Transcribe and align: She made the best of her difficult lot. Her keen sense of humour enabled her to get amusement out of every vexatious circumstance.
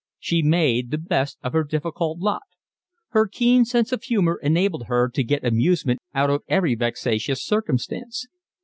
She 0.17 0.41
made 0.41 0.89
the 0.89 0.97
best 0.97 1.37
of 1.43 1.53
her 1.53 1.63
difficult 1.63 2.17
lot. 2.17 2.41
Her 3.09 3.27
keen 3.27 3.65
sense 3.65 3.91
of 3.91 4.01
humour 4.01 4.39
enabled 4.41 4.87
her 4.87 5.07
to 5.09 5.23
get 5.23 5.45
amusement 5.45 5.99
out 6.15 6.31
of 6.31 6.41
every 6.47 6.73
vexatious 6.73 7.45
circumstance. 7.45 8.25